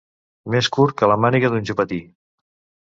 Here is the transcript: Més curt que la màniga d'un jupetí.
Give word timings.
Més 0.55 0.69
curt 0.77 0.97
que 1.03 1.11
la 1.13 1.19
màniga 1.27 1.53
d'un 1.55 1.71
jupetí. 1.73 2.03